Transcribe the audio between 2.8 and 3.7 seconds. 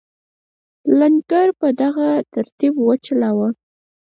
وچلاوه.